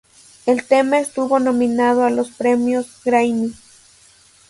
El 0.47 0.63
tema 0.65 0.97
estuvo 0.99 1.37
nominado 1.37 2.03
a 2.03 2.09
dos 2.09 2.31
premios 2.31 3.03
Grammy. 3.05 3.53